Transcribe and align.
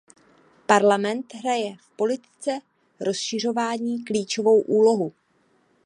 Parlament 0.67 1.33
hraje 1.33 1.75
v 1.81 1.89
politice 1.95 2.59
rozšiřování 2.99 4.03
klíčovou 4.05 4.61
úlohu. 4.61 5.13